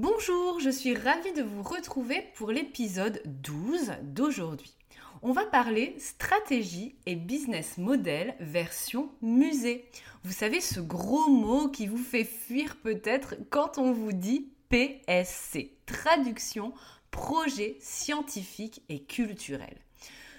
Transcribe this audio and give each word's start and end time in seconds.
Bonjour, 0.00 0.60
je 0.60 0.70
suis 0.70 0.94
ravie 0.94 1.32
de 1.32 1.42
vous 1.42 1.64
retrouver 1.64 2.22
pour 2.36 2.52
l'épisode 2.52 3.20
12 3.24 3.94
d'aujourd'hui. 4.04 4.72
On 5.22 5.32
va 5.32 5.44
parler 5.44 5.96
stratégie 5.98 6.94
et 7.06 7.16
business 7.16 7.78
model 7.78 8.36
version 8.38 9.10
musée. 9.22 9.86
Vous 10.22 10.30
savez 10.30 10.60
ce 10.60 10.78
gros 10.78 11.28
mot 11.28 11.66
qui 11.66 11.88
vous 11.88 11.98
fait 11.98 12.22
fuir 12.22 12.76
peut-être 12.76 13.34
quand 13.50 13.78
on 13.78 13.90
vous 13.90 14.12
dit 14.12 14.52
PSC, 14.68 15.72
traduction 15.84 16.72
projet 17.10 17.76
scientifique 17.80 18.82
et 18.88 19.02
culturel. 19.02 19.78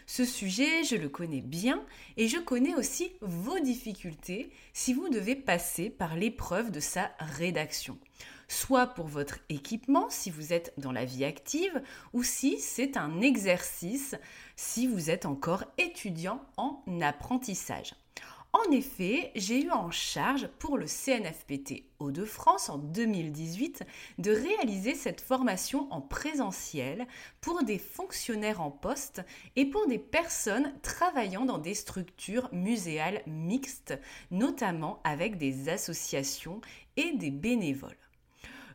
Ce 0.06 0.24
sujet, 0.24 0.86
je 0.86 0.96
le 0.96 1.10
connais 1.10 1.42
bien 1.42 1.84
et 2.16 2.30
je 2.30 2.38
connais 2.38 2.76
aussi 2.76 3.12
vos 3.20 3.60
difficultés 3.60 4.52
si 4.72 4.94
vous 4.94 5.10
devez 5.10 5.36
passer 5.36 5.90
par 5.90 6.16
l'épreuve 6.16 6.72
de 6.72 6.80
sa 6.80 7.12
rédaction 7.20 8.00
soit 8.50 8.88
pour 8.88 9.08
votre 9.08 9.40
équipement 9.48 10.10
si 10.10 10.30
vous 10.32 10.52
êtes 10.52 10.74
dans 10.78 10.92
la 10.92 11.06
vie 11.06 11.24
active 11.24 11.82
ou 12.12 12.24
si 12.24 12.60
c'est 12.60 12.98
un 12.98 13.22
exercice 13.22 14.16
si 14.58 14.88
vous 14.88 15.10
êtes 15.10 15.26
encore 15.26 15.64
étudiant 15.78 16.42
en 16.58 16.84
apprentissage. 17.02 17.94
En 18.52 18.72
effet, 18.72 19.32
j'ai 19.36 19.64
eu 19.64 19.70
en 19.70 19.92
charge 19.92 20.48
pour 20.58 20.80
le 20.80 20.88
CNFPT 20.88 21.84
Hauts-de-France 22.00 22.70
en 22.70 22.80
2018 22.80 23.84
de 24.18 24.32
réaliser 24.32 24.96
cette 24.96 25.22
formation 25.22 25.88
en 25.94 26.02
présentiel 26.02 27.06
pour 27.42 27.64
des 27.64 27.78
fonctionnaires 27.78 28.60
en 28.60 28.72
poste 28.72 29.22
et 29.56 29.66
pour 29.66 29.86
des 29.86 30.00
personnes 30.00 30.74
travaillant 30.82 31.46
dans 31.46 31.60
des 31.60 31.76
structures 31.76 32.50
muséales 32.52 33.22
mixtes, 33.28 34.00
notamment 34.32 35.00
avec 35.04 35.38
des 35.38 35.70
associations 35.70 36.60
et 36.98 37.14
des 37.14 37.32
bénévoles. 37.32 38.09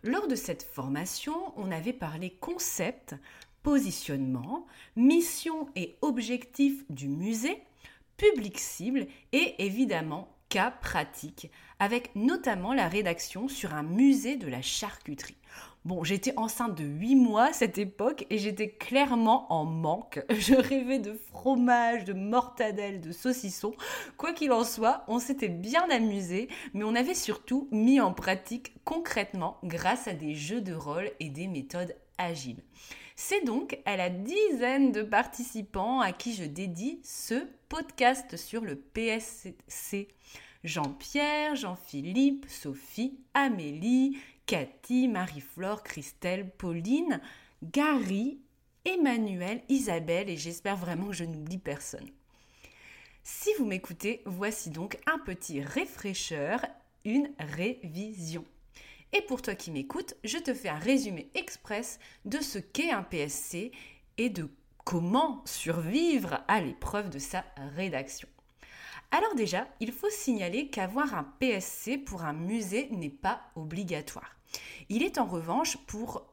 Lors 0.04 0.28
de 0.28 0.34
cette 0.34 0.64
formation, 0.64 1.54
on 1.56 1.72
avait 1.72 1.94
parlé 1.94 2.28
concept, 2.28 3.14
positionnement, 3.62 4.66
mission 4.96 5.66
et 5.76 5.96
objectif 6.02 6.84
du 6.90 7.08
musée, 7.08 7.62
public 8.18 8.58
cible 8.58 9.06
et 9.32 9.64
évidemment 9.64 10.28
cas 10.50 10.70
pratique, 10.70 11.50
avec 11.78 12.14
notamment 12.16 12.74
la 12.74 12.86
rédaction 12.86 13.48
sur 13.48 13.72
un 13.72 13.82
musée 13.82 14.36
de 14.36 14.46
la 14.46 14.60
charcuterie. 14.60 15.38
Bon, 15.84 16.02
j'étais 16.02 16.32
enceinte 16.38 16.78
de 16.78 16.84
8 16.84 17.14
mois 17.14 17.48
à 17.48 17.52
cette 17.52 17.76
époque 17.76 18.24
et 18.30 18.38
j'étais 18.38 18.70
clairement 18.70 19.52
en 19.52 19.66
manque. 19.66 20.24
Je 20.30 20.54
rêvais 20.54 20.98
de 20.98 21.12
fromage, 21.12 22.04
de 22.04 22.14
mortadelle, 22.14 23.02
de 23.02 23.12
saucisson. 23.12 23.74
Quoi 24.16 24.32
qu'il 24.32 24.52
en 24.52 24.64
soit, 24.64 25.04
on 25.08 25.18
s'était 25.18 25.50
bien 25.50 25.86
amusé, 25.90 26.48
mais 26.72 26.84
on 26.84 26.94
avait 26.94 27.12
surtout 27.12 27.68
mis 27.70 28.00
en 28.00 28.14
pratique 28.14 28.72
concrètement 28.84 29.58
grâce 29.62 30.08
à 30.08 30.14
des 30.14 30.34
jeux 30.34 30.62
de 30.62 30.72
rôle 30.72 31.10
et 31.20 31.28
des 31.28 31.48
méthodes 31.48 31.94
agiles. 32.16 32.62
C'est 33.14 33.44
donc 33.44 33.78
à 33.84 33.98
la 33.98 34.08
dizaine 34.08 34.90
de 34.90 35.02
participants 35.02 36.00
à 36.00 36.12
qui 36.12 36.32
je 36.32 36.44
dédie 36.44 37.00
ce 37.04 37.46
podcast 37.68 38.38
sur 38.38 38.62
le 38.62 38.76
PSC. 38.76 40.08
Jean-Pierre, 40.64 41.56
Jean-Philippe, 41.56 42.46
Sophie, 42.48 43.18
Amélie, 43.34 44.18
Cathy, 44.46 45.08
Marie-Flore, 45.08 45.82
Christelle, 45.82 46.50
Pauline, 46.50 47.20
Gary, 47.62 48.40
Emmanuel, 48.84 49.62
Isabelle 49.68 50.28
et 50.30 50.36
j'espère 50.36 50.76
vraiment 50.76 51.08
que 51.08 51.12
je 51.12 51.24
n'oublie 51.24 51.58
personne. 51.58 52.08
Si 53.22 53.50
vous 53.58 53.66
m'écoutez, 53.66 54.22
voici 54.26 54.70
donc 54.70 54.98
un 55.06 55.18
petit 55.18 55.62
réfraîcheur, 55.62 56.64
une 57.04 57.30
révision. 57.38 58.44
Et 59.12 59.22
pour 59.22 59.42
toi 59.42 59.54
qui 59.54 59.70
m'écoutes, 59.70 60.14
je 60.24 60.38
te 60.38 60.52
fais 60.52 60.68
un 60.68 60.78
résumé 60.78 61.30
express 61.34 61.98
de 62.24 62.40
ce 62.40 62.58
qu'est 62.58 62.90
un 62.90 63.02
PSC 63.02 63.70
et 64.18 64.28
de 64.28 64.48
comment 64.84 65.42
survivre 65.46 66.42
à 66.48 66.60
l'épreuve 66.60 67.10
de 67.10 67.18
sa 67.18 67.44
rédaction. 67.76 68.28
Alors 69.10 69.34
déjà, 69.34 69.68
il 69.80 69.92
faut 69.92 70.10
signaler 70.10 70.68
qu'avoir 70.68 71.14
un 71.14 71.24
PSC 71.38 71.98
pour 71.98 72.24
un 72.24 72.32
musée 72.32 72.88
n'est 72.90 73.08
pas 73.08 73.40
obligatoire. 73.54 74.36
Il 74.88 75.02
est 75.02 75.18
en 75.18 75.26
revanche 75.26 75.76
pour 75.86 76.26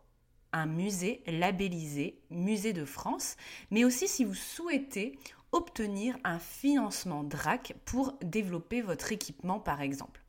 un 0.54 0.66
musée 0.66 1.24
labellisé 1.28 2.20
Musée 2.30 2.74
de 2.74 2.86
France, 2.86 3.38
mais 3.70 3.84
aussi 3.84 4.08
si 4.08 4.26
vous 4.26 4.36
souhaitez 4.36 5.18
obtenir 5.52 6.18
un 6.24 6.40
financement 6.40 7.24
DRAC 7.24 7.76
pour 7.86 8.14
développer 8.22 8.82
votre 8.82 9.12
équipement 9.12 9.59
par 9.59 9.82
exemple. 9.82 10.22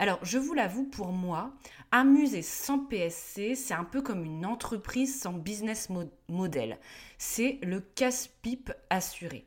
Alors, 0.00 0.20
je 0.22 0.38
vous 0.38 0.54
l'avoue, 0.54 0.84
pour 0.84 1.08
moi, 1.08 1.52
un 1.90 2.04
musée 2.04 2.42
sans 2.42 2.78
PSC, 2.78 3.56
c'est 3.56 3.74
un 3.74 3.82
peu 3.82 4.00
comme 4.00 4.24
une 4.24 4.46
entreprise 4.46 5.20
sans 5.20 5.32
business 5.32 5.88
model. 6.28 6.78
C'est 7.18 7.58
le 7.62 7.80
casse-pipe 7.80 8.72
assuré. 8.90 9.44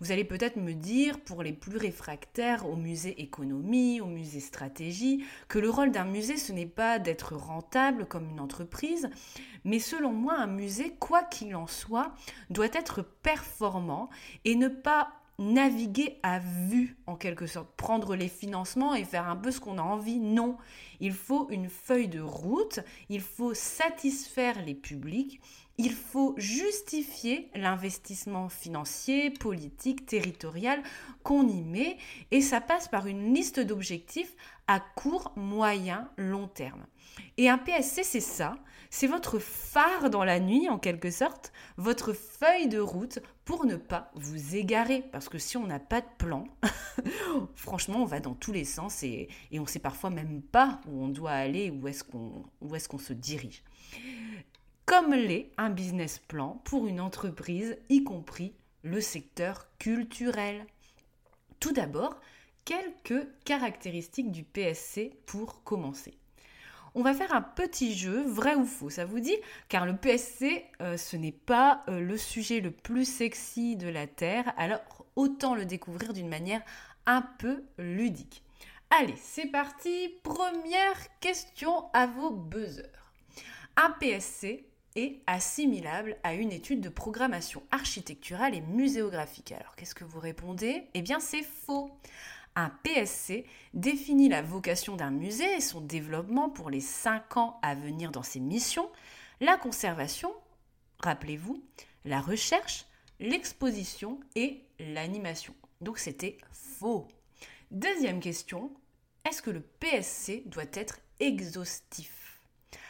Vous 0.00 0.12
allez 0.12 0.24
peut-être 0.24 0.56
me 0.56 0.72
dire, 0.72 1.20
pour 1.20 1.42
les 1.42 1.52
plus 1.52 1.76
réfractaires 1.76 2.68
au 2.68 2.76
musée 2.76 3.20
économie, 3.20 4.00
au 4.00 4.06
musée 4.06 4.40
stratégie, 4.40 5.24
que 5.48 5.58
le 5.58 5.70
rôle 5.70 5.90
d'un 5.90 6.04
musée, 6.04 6.36
ce 6.36 6.52
n'est 6.52 6.66
pas 6.66 6.98
d'être 6.98 7.34
rentable 7.34 8.06
comme 8.06 8.28
une 8.28 8.40
entreprise, 8.40 9.08
mais 9.64 9.78
selon 9.78 10.12
moi, 10.12 10.34
un 10.34 10.46
musée, 10.46 10.94
quoi 10.98 11.22
qu'il 11.22 11.56
en 11.56 11.66
soit, 11.66 12.12
doit 12.50 12.66
être 12.66 13.02
performant 13.02 14.10
et 14.44 14.56
ne 14.56 14.68
pas 14.68 15.12
naviguer 15.38 16.18
à 16.22 16.38
vue 16.38 16.96
en 17.06 17.16
quelque 17.16 17.46
sorte, 17.46 17.68
prendre 17.76 18.14
les 18.14 18.28
financements 18.28 18.94
et 18.94 19.04
faire 19.04 19.28
un 19.28 19.36
peu 19.36 19.50
ce 19.50 19.60
qu'on 19.60 19.78
a 19.78 19.82
envie. 19.82 20.18
Non, 20.18 20.56
il 21.00 21.12
faut 21.12 21.48
une 21.50 21.68
feuille 21.68 22.08
de 22.08 22.20
route, 22.20 22.80
il 23.08 23.20
faut 23.20 23.54
satisfaire 23.54 24.62
les 24.64 24.74
publics, 24.74 25.40
il 25.78 25.92
faut 25.92 26.34
justifier 26.36 27.50
l'investissement 27.54 28.48
financier, 28.48 29.30
politique, 29.30 30.06
territorial 30.06 30.82
qu'on 31.22 31.48
y 31.48 31.62
met 31.62 31.96
et 32.30 32.40
ça 32.40 32.60
passe 32.60 32.88
par 32.88 33.06
une 33.06 33.34
liste 33.34 33.60
d'objectifs 33.60 34.34
à 34.66 34.80
court, 34.80 35.32
moyen, 35.36 36.08
long 36.16 36.48
terme. 36.48 36.86
Et 37.36 37.48
un 37.48 37.58
PSC, 37.58 38.02
c'est 38.02 38.20
ça, 38.20 38.56
c'est 38.90 39.06
votre 39.06 39.38
phare 39.38 40.10
dans 40.10 40.24
la 40.24 40.38
nuit 40.38 40.68
en 40.68 40.78
quelque 40.78 41.10
sorte, 41.10 41.52
votre 41.76 42.12
feuille 42.12 42.68
de 42.68 42.78
route 42.78 43.18
pour 43.44 43.66
ne 43.66 43.76
pas 43.76 44.10
vous 44.14 44.54
égarer. 44.54 45.02
Parce 45.12 45.28
que 45.28 45.38
si 45.38 45.56
on 45.56 45.66
n'a 45.66 45.80
pas 45.80 46.00
de 46.00 46.06
plan, 46.18 46.46
franchement, 47.56 48.02
on 48.02 48.04
va 48.04 48.20
dans 48.20 48.34
tous 48.34 48.52
les 48.52 48.64
sens 48.64 49.02
et, 49.02 49.28
on 49.52 49.62
ne 49.62 49.66
sait 49.66 49.80
parfois 49.80 50.10
même 50.10 50.42
pas 50.42 50.80
où 50.86 51.04
on 51.04 51.08
doit 51.08 51.32
aller, 51.32 51.70
où 51.70 51.88
est-ce 51.88 52.04
qu'on 52.04 52.98
se 52.98 53.12
dirige 53.12 53.64
comme 54.86 55.14
l'est 55.14 55.50
un 55.56 55.70
business 55.70 56.18
plan 56.18 56.60
pour 56.64 56.86
une 56.86 57.00
entreprise, 57.00 57.78
y 57.88 58.04
compris 58.04 58.54
le 58.82 59.00
secteur 59.00 59.66
culturel. 59.78 60.66
Tout 61.58 61.72
d'abord, 61.72 62.20
quelques 62.64 63.26
caractéristiques 63.44 64.30
du 64.30 64.44
PSC 64.44 65.12
pour 65.26 65.62
commencer. 65.64 66.18
On 66.94 67.02
va 67.02 67.14
faire 67.14 67.34
un 67.34 67.42
petit 67.42 67.96
jeu, 67.96 68.22
vrai 68.22 68.54
ou 68.54 68.64
faux, 68.64 68.90
ça 68.90 69.04
vous 69.04 69.18
dit 69.18 69.36
Car 69.68 69.84
le 69.84 69.96
PSC, 69.96 70.64
euh, 70.80 70.96
ce 70.96 71.16
n'est 71.16 71.32
pas 71.32 71.82
euh, 71.88 71.98
le 72.00 72.16
sujet 72.16 72.60
le 72.60 72.70
plus 72.70 73.04
sexy 73.04 73.76
de 73.76 73.88
la 73.88 74.06
Terre, 74.06 74.52
alors 74.56 74.80
autant 75.16 75.54
le 75.54 75.64
découvrir 75.64 76.12
d'une 76.12 76.28
manière 76.28 76.62
un 77.06 77.22
peu 77.22 77.64
ludique. 77.78 78.44
Allez, 78.90 79.16
c'est 79.16 79.46
parti, 79.46 80.14
première 80.22 81.18
question 81.18 81.86
à 81.92 82.06
vos 82.06 82.30
buzzers. 82.30 83.10
Un 83.76 83.90
PSC, 83.90 84.64
est 84.96 85.20
assimilable 85.26 86.16
à 86.22 86.34
une 86.34 86.52
étude 86.52 86.80
de 86.80 86.88
programmation 86.88 87.62
architecturale 87.70 88.54
et 88.54 88.60
muséographique. 88.60 89.52
Alors 89.52 89.74
qu'est-ce 89.76 89.94
que 89.94 90.04
vous 90.04 90.20
répondez? 90.20 90.88
Eh 90.94 91.02
bien 91.02 91.20
c'est 91.20 91.42
faux. 91.42 91.90
Un 92.56 92.70
PSC 92.70 93.44
définit 93.72 94.28
la 94.28 94.42
vocation 94.42 94.94
d'un 94.94 95.10
musée 95.10 95.56
et 95.56 95.60
son 95.60 95.80
développement 95.80 96.48
pour 96.48 96.70
les 96.70 96.80
5 96.80 97.36
ans 97.36 97.58
à 97.62 97.74
venir 97.74 98.12
dans 98.12 98.22
ses 98.22 98.38
missions, 98.38 98.88
la 99.40 99.56
conservation, 99.56 100.32
rappelez-vous, 101.00 101.60
la 102.04 102.20
recherche, 102.20 102.86
l'exposition 103.18 104.20
et 104.36 104.62
l'animation. 104.78 105.54
Donc 105.80 105.98
c'était 105.98 106.38
faux. 106.52 107.08
Deuxième 107.72 108.20
question, 108.20 108.70
est-ce 109.28 109.42
que 109.42 109.50
le 109.50 109.60
PSC 109.60 110.44
doit 110.46 110.62
être 110.72 111.00
exhaustif? 111.18 112.40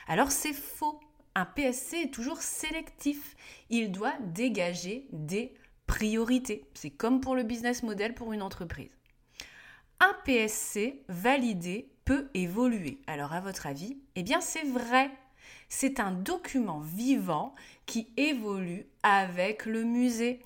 Alors 0.06 0.30
c'est 0.30 0.52
faux. 0.52 1.00
Un 1.34 1.46
PSC 1.46 1.94
est 1.94 2.14
toujours 2.14 2.42
sélectif. 2.42 3.36
Il 3.68 3.90
doit 3.90 4.14
dégager 4.20 5.08
des 5.12 5.52
priorités. 5.86 6.64
C'est 6.74 6.90
comme 6.90 7.20
pour 7.20 7.34
le 7.34 7.42
business 7.42 7.82
model 7.82 8.14
pour 8.14 8.32
une 8.32 8.42
entreprise. 8.42 8.90
Un 10.00 10.14
PSC 10.24 11.02
validé 11.08 11.90
peut 12.04 12.30
évoluer. 12.34 13.00
Alors 13.06 13.32
à 13.32 13.40
votre 13.40 13.66
avis, 13.66 13.98
eh 14.14 14.22
bien 14.22 14.40
c'est 14.40 14.64
vrai. 14.64 15.10
C'est 15.68 15.98
un 15.98 16.12
document 16.12 16.80
vivant 16.80 17.54
qui 17.86 18.08
évolue 18.16 18.86
avec 19.02 19.66
le 19.66 19.82
musée. 19.82 20.40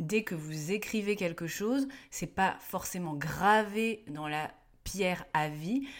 Dès 0.00 0.24
que 0.24 0.34
vous 0.34 0.72
écrivez 0.72 1.14
quelque 1.14 1.46
chose, 1.46 1.86
c'est 2.10 2.34
pas 2.34 2.56
forcément 2.58 3.14
gravé 3.14 4.04
dans 4.08 4.26
la 4.26 4.50
pierre 4.84 5.24
à 5.32 5.48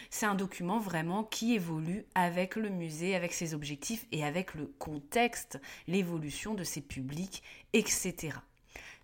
c'est 0.09 0.25
un 0.25 0.35
document 0.35 0.79
vraiment 0.79 1.23
qui 1.23 1.53
évolue 1.53 2.05
avec 2.15 2.55
le 2.55 2.69
musée, 2.69 3.15
avec 3.15 3.33
ses 3.33 3.53
objectifs 3.53 4.05
et 4.11 4.23
avec 4.23 4.53
le 4.53 4.67
contexte, 4.79 5.59
l'évolution 5.87 6.53
de 6.53 6.63
ses 6.63 6.81
publics, 6.81 7.43
etc. 7.73 8.37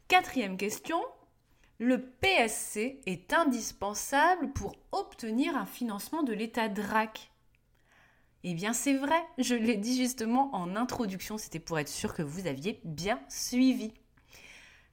Quatrième 0.08 0.58
question, 0.58 1.02
le 1.80 2.02
PSC 2.02 3.00
est 3.06 3.34
indispensable 3.34 4.52
pour 4.54 4.76
obtenir 4.92 5.56
un 5.56 5.66
financement 5.66 6.24
de 6.24 6.34
l'État 6.34 6.70
DRAC. 6.70 7.32
Eh 8.44 8.54
bien 8.54 8.74
c'est 8.74 8.96
vrai, 8.96 9.22
je 9.38 9.56
l'ai 9.56 9.78
dit 9.78 9.98
justement 9.98 10.54
en 10.56 10.76
introduction, 10.76 11.38
c'était 11.38 11.60
pour 11.60 11.80
être 11.80 11.90
sûr 11.90 12.14
que 12.14 12.24
vous 12.24 12.48
aviez 12.48 12.80
bien 12.84 13.20
suivi. 13.30 13.94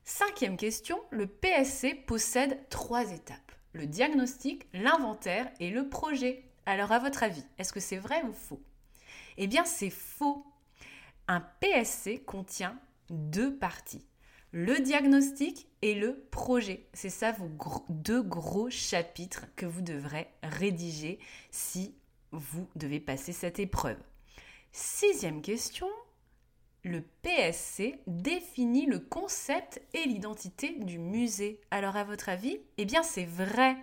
Cinquième 0.05 0.57
question, 0.57 0.99
le 1.11 1.27
PSC 1.27 1.95
possède 2.07 2.59
trois 2.71 3.13
étapes. 3.13 3.48
Le 3.79 3.87
diagnostic, 3.87 4.67
l'inventaire 4.75 5.49
et 5.61 5.71
le 5.71 5.89
projet. 5.89 6.45
Alors 6.67 6.93
à 6.93 6.99
votre 6.99 7.23
avis, 7.23 7.45
est-ce 7.59 7.73
que 7.73 7.81
c'est 7.81 7.97
vrai 7.97 8.23
ou 8.25 8.33
faux? 8.33 8.61
Eh 9.37 9.47
bien 9.47 9.65
c'est 9.65 9.89
faux. 9.89 10.45
Un 11.29 11.41
PSC 11.41 12.25
contient 12.27 12.77
deux 13.09 13.57
parties 13.57 14.05
le 14.53 14.81
diagnostic 14.81 15.69
et 15.83 15.95
le 15.95 16.27
projet. 16.31 16.87
C'est 16.93 17.11
ça 17.11 17.33
vos 17.33 17.51
deux 17.89 18.23
gros 18.23 18.71
chapitres 18.71 19.47
que 19.57 19.67
vous 19.67 19.83
devrez 19.83 20.29
rédiger 20.43 21.19
si 21.51 21.95
vous 22.33 22.69
devez 22.77 23.01
passer 23.01 23.33
cette 23.33 23.59
épreuve. 23.59 23.99
Sixième 24.73 25.43
question, 25.43 25.89
le 26.89 27.03
PSC 27.23 28.01
définit 28.07 28.87
le 28.87 28.99
concept 28.99 29.81
et 29.95 30.05
l'identité 30.05 30.71
du 30.71 30.99
musée. 30.99 31.61
Alors 31.71 31.97
à 31.97 32.05
votre 32.05 32.29
avis, 32.29 32.59
eh 32.79 32.85
bien 32.85 33.03
c'est 33.03 33.27
vrai. 33.27 33.77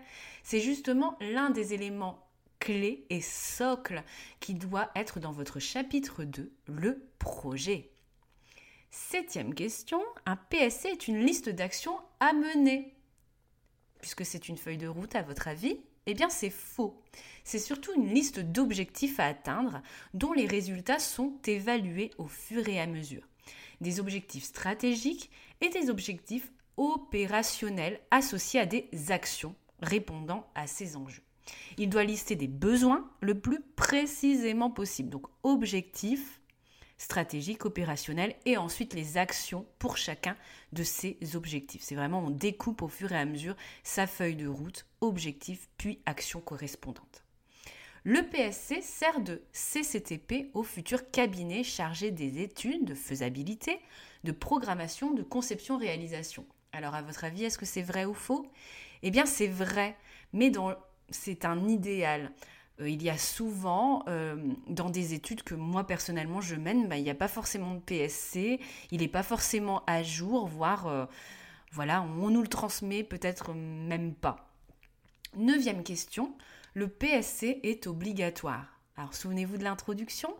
C'est 0.43 0.59
justement 0.59 1.17
l'un 1.21 1.49
des 1.51 1.73
éléments 1.73 2.27
clés 2.59 3.05
et 3.09 3.21
socles 3.21 4.03
qui 4.39 4.55
doit 4.55 4.89
être 4.95 5.19
dans 5.19 5.31
votre 5.31 5.59
chapitre 5.59 6.23
2, 6.23 6.51
le 6.67 7.07
projet. 7.19 7.91
Septième 8.89 9.53
question, 9.53 10.01
un 10.25 10.35
PSC 10.35 10.87
est 10.87 11.07
une 11.07 11.19
liste 11.19 11.49
d'actions 11.49 11.99
à 12.19 12.33
mener. 12.33 12.95
Puisque 14.01 14.25
c'est 14.25 14.49
une 14.49 14.57
feuille 14.57 14.77
de 14.77 14.87
route 14.87 15.15
à 15.15 15.21
votre 15.21 15.47
avis, 15.47 15.79
eh 16.05 16.13
bien 16.13 16.29
c'est 16.29 16.49
faux. 16.49 17.01
C'est 17.43 17.59
surtout 17.59 17.91
une 17.95 18.13
liste 18.13 18.39
d'objectifs 18.39 19.19
à 19.19 19.25
atteindre 19.25 19.81
dont 20.13 20.33
les 20.33 20.47
résultats 20.47 20.99
sont 20.99 21.33
évalués 21.45 22.11
au 22.17 22.27
fur 22.27 22.67
et 22.67 22.79
à 22.79 22.87
mesure. 22.87 23.27
Des 23.81 23.99
objectifs 23.99 24.45
stratégiques 24.45 25.29
et 25.61 25.69
des 25.69 25.89
objectifs 25.89 26.51
opérationnels 26.77 27.99
associés 28.11 28.59
à 28.59 28.65
des 28.65 28.89
actions 29.09 29.55
répondant 29.81 30.47
à 30.55 30.67
ces 30.67 30.95
enjeux. 30.95 31.23
Il 31.77 31.89
doit 31.89 32.03
lister 32.03 32.35
des 32.35 32.47
besoins 32.47 33.09
le 33.21 33.39
plus 33.39 33.61
précisément 33.75 34.71
possible. 34.71 35.09
Donc 35.09 35.27
objectifs, 35.43 36.41
stratégique, 36.97 37.65
opérationnel 37.65 38.35
et 38.45 38.57
ensuite 38.57 38.93
les 38.93 39.17
actions 39.17 39.65
pour 39.79 39.97
chacun 39.97 40.35
de 40.71 40.83
ces 40.83 41.17
objectifs. 41.35 41.81
C'est 41.81 41.95
vraiment, 41.95 42.23
on 42.25 42.29
découpe 42.29 42.81
au 42.81 42.87
fur 42.87 43.11
et 43.11 43.17
à 43.17 43.25
mesure 43.25 43.55
sa 43.83 44.07
feuille 44.07 44.35
de 44.35 44.47
route, 44.47 44.85
objectif, 45.01 45.69
puis 45.77 45.99
action 46.05 46.39
correspondante. 46.39 47.23
Le 48.03 48.21
PSC 48.21 48.81
sert 48.81 49.19
de 49.19 49.41
CCTP 49.51 50.51
au 50.53 50.61
futur 50.61 51.09
cabinet 51.09 51.63
chargé 51.63 52.11
des 52.11 52.39
études 52.41 52.85
de 52.85 52.93
faisabilité, 52.93 53.79
de 54.23 54.31
programmation, 54.31 55.11
de 55.11 55.23
conception-réalisation. 55.23 56.45
Alors 56.71 56.93
à 56.93 57.01
votre 57.01 57.23
avis, 57.23 57.45
est-ce 57.45 57.57
que 57.57 57.65
c'est 57.65 57.81
vrai 57.81 58.05
ou 58.05 58.13
faux? 58.13 58.45
Eh 59.01 59.09
bien 59.09 59.25
c'est 59.25 59.47
vrai, 59.47 59.97
mais 60.33 60.51
c'est 61.09 61.45
un 61.45 61.67
idéal. 61.67 62.31
Euh, 62.81 62.89
il 62.89 63.01
y 63.03 63.09
a 63.09 63.17
souvent, 63.17 64.03
euh, 64.07 64.35
dans 64.67 64.89
des 64.89 65.13
études 65.13 65.43
que 65.43 65.55
moi 65.55 65.85
personnellement 65.85 66.41
je 66.41 66.55
mène, 66.55 66.87
bah, 66.87 66.97
il 66.97 67.03
n'y 67.03 67.09
a 67.09 67.15
pas 67.15 67.27
forcément 67.27 67.75
de 67.75 67.79
PSC, 67.79 68.59
il 68.91 68.99
n'est 68.99 69.07
pas 69.07 69.23
forcément 69.23 69.83
à 69.87 70.03
jour, 70.03 70.47
voire 70.47 70.87
euh, 70.87 71.05
voilà, 71.71 72.01
on 72.01 72.29
nous 72.29 72.41
le 72.41 72.47
transmet 72.47 73.03
peut-être 73.03 73.53
même 73.53 74.13
pas. 74.13 74.49
Neuvième 75.35 75.83
question, 75.83 76.33
le 76.73 76.87
PSC 76.87 77.59
est 77.63 77.87
obligatoire. 77.87 78.79
Alors 78.97 79.13
souvenez-vous 79.13 79.57
de 79.57 79.63
l'introduction? 79.63 80.33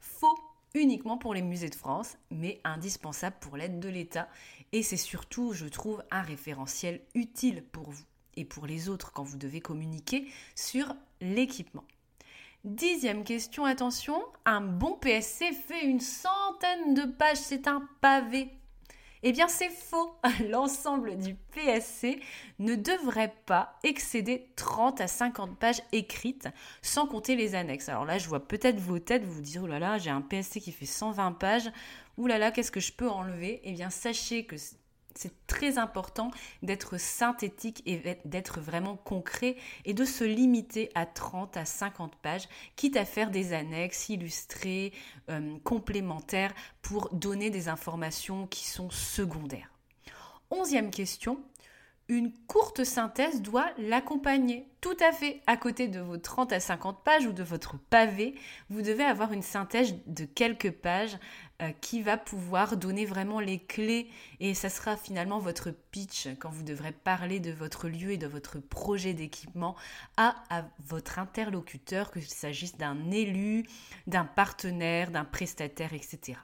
Faux 0.00 0.38
uniquement 0.74 1.18
pour 1.18 1.34
les 1.34 1.42
musées 1.42 1.70
de 1.70 1.74
France, 1.74 2.16
mais 2.30 2.60
indispensable 2.62 3.36
pour 3.40 3.56
l'aide 3.56 3.80
de 3.80 3.88
l'État. 3.88 4.28
Et 4.72 4.82
c'est 4.82 4.96
surtout, 4.96 5.52
je 5.52 5.66
trouve, 5.66 6.04
un 6.10 6.22
référentiel 6.22 7.00
utile 7.14 7.64
pour 7.72 7.90
vous 7.90 8.04
et 8.38 8.44
pour 8.44 8.66
les 8.66 8.88
autres 8.88 9.12
quand 9.12 9.24
vous 9.24 9.36
devez 9.36 9.60
communiquer 9.60 10.26
sur 10.54 10.94
l'équipement. 11.20 11.84
Dixième 12.64 13.24
question, 13.24 13.64
attention, 13.64 14.20
un 14.44 14.60
bon 14.60 14.94
PSC 14.94 15.52
fait 15.52 15.84
une 15.84 16.00
centaine 16.00 16.94
de 16.94 17.04
pages, 17.04 17.38
c'est 17.38 17.68
un 17.68 17.88
pavé. 18.00 18.48
Eh 19.22 19.32
bien 19.32 19.48
c'est 19.48 19.70
faux, 19.70 20.14
l'ensemble 20.48 21.16
du 21.18 21.34
PSC 21.34 22.20
ne 22.60 22.76
devrait 22.76 23.34
pas 23.46 23.76
excéder 23.82 24.52
30 24.54 25.00
à 25.00 25.08
50 25.08 25.58
pages 25.58 25.82
écrites 25.90 26.48
sans 26.82 27.06
compter 27.06 27.34
les 27.34 27.54
annexes. 27.56 27.88
Alors 27.88 28.04
là 28.04 28.18
je 28.18 28.28
vois 28.28 28.46
peut-être 28.46 28.78
vos 28.78 29.00
têtes 29.00 29.24
vous 29.24 29.40
dire, 29.40 29.62
oh 29.64 29.66
là 29.66 29.80
là 29.80 29.98
j'ai 29.98 30.10
un 30.10 30.20
PSC 30.20 30.60
qui 30.60 30.70
fait 30.70 30.86
120 30.86 31.32
pages, 31.32 31.70
ouh 32.16 32.26
là 32.28 32.38
là 32.38 32.52
qu'est-ce 32.52 32.70
que 32.70 32.80
je 32.80 32.92
peux 32.92 33.08
enlever? 33.08 33.60
Eh 33.64 33.72
bien 33.72 33.90
sachez 33.90 34.46
que 34.46 34.56
c'est 35.18 35.46
très 35.48 35.78
important 35.78 36.30
d'être 36.62 36.96
synthétique 36.96 37.82
et 37.86 38.18
d'être 38.24 38.60
vraiment 38.60 38.96
concret 38.96 39.56
et 39.84 39.92
de 39.92 40.04
se 40.04 40.22
limiter 40.22 40.90
à 40.94 41.06
30 41.06 41.56
à 41.56 41.64
50 41.64 42.14
pages, 42.16 42.48
quitte 42.76 42.96
à 42.96 43.04
faire 43.04 43.32
des 43.32 43.52
annexes 43.52 44.08
illustrées, 44.10 44.92
euh, 45.28 45.58
complémentaires 45.64 46.54
pour 46.82 47.08
donner 47.12 47.50
des 47.50 47.68
informations 47.68 48.46
qui 48.46 48.64
sont 48.64 48.90
secondaires. 48.90 49.72
Onzième 50.50 50.90
question, 50.90 51.40
une 52.08 52.32
courte 52.46 52.84
synthèse 52.84 53.42
doit 53.42 53.70
l'accompagner. 53.76 54.66
Tout 54.80 54.96
à 55.00 55.12
fait. 55.12 55.42
À 55.46 55.58
côté 55.58 55.88
de 55.88 56.00
vos 56.00 56.16
30 56.16 56.52
à 56.52 56.60
50 56.60 57.04
pages 57.04 57.26
ou 57.26 57.32
de 57.32 57.42
votre 57.42 57.76
pavé, 57.76 58.34
vous 58.70 58.80
devez 58.80 59.04
avoir 59.04 59.32
une 59.32 59.42
synthèse 59.42 59.94
de 60.06 60.24
quelques 60.24 60.70
pages 60.70 61.18
euh, 61.60 61.70
qui 61.80 62.00
va 62.00 62.16
pouvoir 62.16 62.78
donner 62.78 63.04
vraiment 63.04 63.40
les 63.40 63.58
clés 63.58 64.08
et 64.40 64.54
ça 64.54 64.70
sera 64.70 64.96
finalement 64.96 65.38
votre 65.38 65.70
pitch 65.70 66.28
quand 66.38 66.48
vous 66.48 66.62
devrez 66.62 66.92
parler 66.92 67.40
de 67.40 67.50
votre 67.50 67.88
lieu 67.88 68.12
et 68.12 68.16
de 68.16 68.26
votre 68.26 68.58
projet 68.58 69.12
d'équipement 69.12 69.76
à, 70.16 70.36
à 70.48 70.64
votre 70.86 71.18
interlocuteur, 71.18 72.10
qu'il 72.10 72.22
s'agisse 72.22 72.78
d'un 72.78 73.10
élu, 73.10 73.64
d'un 74.06 74.24
partenaire, 74.24 75.10
d'un 75.10 75.24
prestataire, 75.24 75.92
etc. 75.92 76.38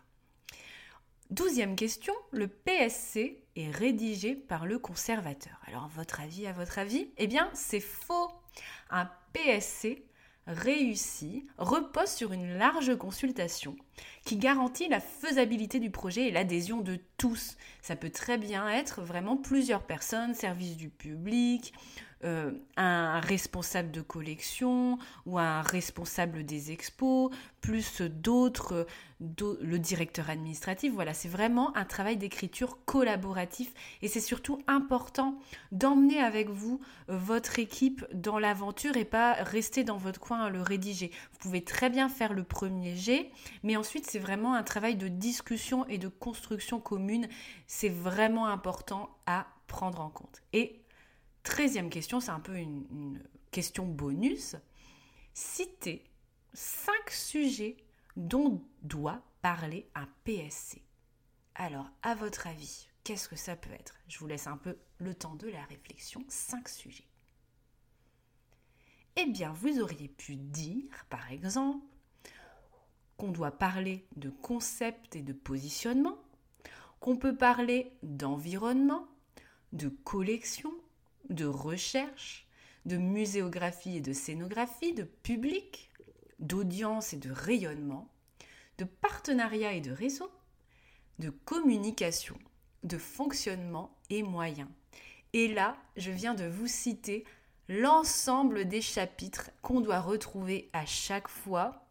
Douzième 1.35 1.75
question, 1.75 2.14
le 2.31 2.47
PSC 2.47 3.43
est 3.57 3.69
rédigé 3.69 4.37
par 4.37 4.67
le 4.67 4.79
conservateur. 4.79 5.61
Alors, 5.67 5.88
votre 5.88 6.21
avis, 6.21 6.47
à 6.47 6.53
votre 6.53 6.79
avis? 6.79 7.11
Eh 7.17 7.26
bien, 7.26 7.50
c'est 7.55 7.81
faux. 7.81 8.31
Un 8.88 9.11
PSC 9.33 10.05
réussi 10.47 11.45
repose 11.59 12.11
sur 12.11 12.33
une 12.33 12.57
large 12.57 12.97
consultation 12.97 13.75
qui 14.25 14.37
garantit 14.37 14.87
la 14.88 15.00
faisabilité 15.00 15.81
du 15.81 15.91
projet 15.91 16.29
et 16.29 16.31
l'adhésion 16.31 16.83
de 16.83 17.00
tous. 17.17 17.57
Ça 17.83 17.97
peut 17.97 18.11
très 18.11 18.38
bien 18.38 18.69
être 18.69 19.03
vraiment 19.03 19.37
plusieurs 19.37 19.83
personnes, 19.83 20.35
service 20.35 20.76
du 20.76 20.88
public, 20.88 21.75
euh, 22.25 22.52
un 22.76 23.21
responsable 23.21 23.90
de 23.90 24.00
collection 24.00 24.99
ou 25.26 25.38
un 25.38 25.61
responsable 25.61 26.45
des 26.45 26.73
expos, 26.73 27.31
plus 27.61 28.00
d'autres, 28.00 28.87
le 29.21 29.78
directeur 29.78 30.31
administratif. 30.31 30.93
Voilà, 30.93 31.12
c'est 31.12 31.28
vraiment 31.28 31.76
un 31.76 31.85
travail 31.85 32.16
d'écriture 32.16 32.78
collaboratif 32.87 33.73
et 34.00 34.09
c'est 34.09 34.21
surtout 34.21 34.59
important 34.66 35.38
d'emmener 35.71 36.19
avec 36.19 36.49
vous 36.49 36.81
euh, 37.11 37.16
votre 37.19 37.59
équipe 37.59 38.07
dans 38.14 38.38
l'aventure 38.38 38.97
et 38.97 39.04
pas 39.04 39.35
rester 39.35 39.85
dans 39.85 39.99
votre 39.99 40.21
coin 40.21 40.45
à 40.45 40.50
le 40.50 40.62
rédiger. 40.62 41.11
Vous 41.33 41.38
pouvez 41.38 41.62
très 41.62 41.90
bien 41.90 42.09
faire 42.09 42.33
le 42.33 42.45
premier 42.45 42.97
jet, 42.97 43.31
mais 43.62 43.76
ensuite 43.76 44.07
c'est 44.09 44.19
vraiment 44.19 44.54
un 44.54 44.62
travail 44.62 44.97
de 44.97 45.09
discussion 45.09 45.87
et 45.88 45.99
de 45.99 46.09
construction 46.09 46.81
commune. 46.81 47.28
C'est 47.66 47.90
vraiment 47.90 48.47
important 48.47 49.11
à 49.26 49.47
prendre 49.66 50.00
en 50.00 50.11
compte. 50.11 50.43
Et 50.52 50.84
Treizième 51.45 51.91
question, 51.91 52.21
c'est 52.21 52.31
un 52.31 52.41
peu 52.41 52.57
une, 52.57 53.23
question 53.51 53.87
bonus. 53.87 54.57
Citez 55.35 56.03
cinq 56.55 57.11
sujets 57.11 57.77
dont 58.17 58.61
doit 58.83 59.23
parler 59.43 59.89
un 59.95 60.09
PSC. 60.25 60.83
Alors, 61.55 61.89
à 62.03 62.17
votre 62.17 62.49
avis, 62.49 62.89
qu'est-ce 63.05 63.29
que 63.29 63.37
ça 63.37 63.55
peut 63.55 63.73
être? 63.73 63.95
Je 64.09 64.19
vous 64.19 64.27
laisse 64.27 64.49
un 64.49 64.57
peu 64.57 64.77
le 64.99 65.15
temps 65.15 65.37
de 65.37 65.47
la 65.47 65.63
réflexion. 65.65 66.25
Cinq 66.29 66.69
sujets. 66.69 67.07
Eh 69.17 69.27
bien, 69.27 69.53
vous 69.53 69.81
auriez 69.81 70.09
pu 70.09 70.35
dire, 70.35 71.05
par 71.11 71.31
exemple, 71.31 71.85
qu'on 73.17 73.31
doit 73.31 73.53
parler 73.53 74.09
de 74.17 74.31
concept 74.31 75.15
et 75.15 75.23
de 75.23 75.33
positionnement, 75.33 76.19
qu'on 76.99 77.17
peut 77.17 77.37
parler 77.37 77.93
d'environnement, 78.03 79.07
de 79.73 79.89
collection, 79.89 80.73
de 81.28 81.47
recherche, 81.47 82.47
de 82.85 82.97
muséographie 82.97 83.97
et 83.97 84.00
de 84.00 84.12
scénographie, 84.12 84.93
de 84.93 85.04
public, 85.04 85.90
d'audience 86.38 87.12
et 87.12 87.19
de 87.19 87.31
rayonnement, 87.31 88.11
de 88.78 88.85
partenariat 88.85 89.73
et 89.73 89.81
de 89.81 89.93
réseau, 89.93 90.31
de 91.19 91.31
communication, 91.31 92.38
de 92.83 92.99
fonctionnement 92.99 93.97
et 94.11 94.23
moyens. 94.23 94.69
Et 95.33 95.49
là, 95.49 95.76
je 95.97 96.11
viens 96.11 96.35
de 96.35 96.45
vous 96.45 96.66
citer 96.66 97.25
l'ensemble 97.69 98.66
des 98.66 98.83
chapitres 98.83 99.50
qu'on 99.62 99.81
doit 99.81 100.00
retrouver 100.00 100.71
à 100.73 100.87
chaque 100.87 101.28
fois, 101.28 101.87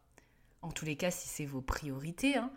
en 0.62 0.72
tous 0.72 0.86
les 0.86 0.96
cas 0.96 1.12
si 1.12 1.28
c'est 1.28 1.46
vos 1.46 1.62
priorités, 1.62 2.36
hein, 2.36 2.52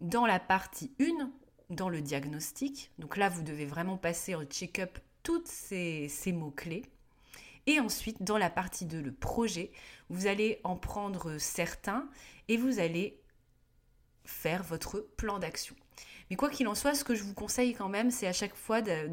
dans 0.00 0.26
la 0.26 0.38
partie 0.38 0.92
1, 1.00 1.30
dans 1.70 1.88
le 1.88 2.02
diagnostic. 2.02 2.90
Donc 2.98 3.16
là, 3.16 3.28
vous 3.28 3.42
devez 3.42 3.64
vraiment 3.64 3.96
passer 3.96 4.34
au 4.34 4.44
check-up 4.44 4.98
toutes 5.24 5.48
ces, 5.48 6.08
mots-clés. 6.32 6.84
Et 7.66 7.80
ensuite, 7.80 8.22
dans 8.22 8.38
la 8.38 8.50
partie 8.50 8.84
2, 8.84 9.00
le 9.00 9.12
projet, 9.12 9.72
vous 10.10 10.28
allez 10.28 10.60
en 10.62 10.76
prendre 10.76 11.38
certains 11.38 12.08
et 12.46 12.56
vous 12.56 12.78
allez 12.78 13.18
faire 14.24 14.62
votre 14.62 15.00
plan 15.16 15.40
d'action. 15.40 15.74
Mais 16.30 16.36
quoi 16.36 16.50
qu'il 16.50 16.68
en 16.68 16.74
soit, 16.74 16.94
ce 16.94 17.04
que 17.04 17.14
je 17.14 17.24
vous 17.24 17.34
conseille 17.34 17.74
quand 17.74 17.88
même, 17.88 18.10
c'est 18.10 18.26
à 18.26 18.32
chaque 18.32 18.54
fois 18.54 18.82
de, 18.82 19.08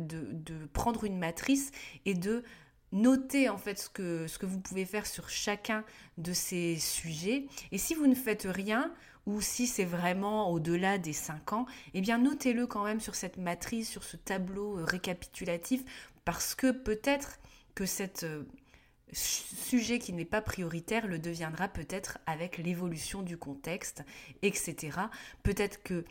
prendre 0.73 1.05
une 1.05 1.17
matrice 1.17 1.71
et 2.05 2.13
de 2.13 2.43
noter 2.91 3.47
en 3.47 3.57
fait 3.57 3.79
ce 3.79 3.89
que, 3.89 4.27
ce 4.27 4.37
que 4.37 4.45
vous 4.45 4.59
pouvez 4.59 4.85
faire 4.85 5.05
sur 5.05 5.29
chacun 5.29 5.85
de 6.17 6.33
ces 6.33 6.77
sujets. 6.77 7.47
Et 7.71 7.77
si 7.77 7.95
vous 7.95 8.07
ne 8.07 8.15
faites 8.15 8.47
rien, 8.49 8.93
ou 9.25 9.41
si 9.41 9.67
c'est 9.67 9.85
vraiment 9.85 10.49
au-delà 10.49 10.97
des 10.97 11.13
5 11.13 11.53
ans, 11.53 11.65
eh 11.93 12.01
bien 12.01 12.17
notez-le 12.17 12.67
quand 12.67 12.83
même 12.83 12.99
sur 12.99 13.15
cette 13.15 13.37
matrice, 13.37 13.89
sur 13.89 14.03
ce 14.03 14.17
tableau 14.17 14.79
euh, 14.79 14.83
récapitulatif, 14.83 15.83
parce 16.25 16.55
que 16.55 16.71
peut-être 16.71 17.39
que 17.75 17.85
cet 17.85 18.23
euh, 18.23 18.43
sujet 19.13 19.99
qui 19.99 20.13
n'est 20.13 20.25
pas 20.25 20.41
prioritaire 20.41 21.07
le 21.07 21.19
deviendra 21.19 21.67
peut-être 21.67 22.17
avec 22.25 22.57
l'évolution 22.57 23.21
du 23.21 23.37
contexte, 23.37 24.03
etc. 24.41 24.97
Peut-être 25.43 25.83
que 25.83 26.05